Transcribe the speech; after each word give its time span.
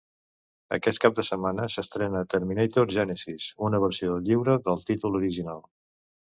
Aquest 0.77 0.99
cap 1.03 1.17
de 1.19 1.25
setmana 1.27 1.67
s’estrena 1.73 2.23
‘Terminator 2.33 2.89
Génesis’, 2.97 3.47
una 3.69 3.85
versió 3.87 4.19
lliure 4.27 4.59
del 4.71 4.85
títol 4.91 5.23
original. 5.25 5.67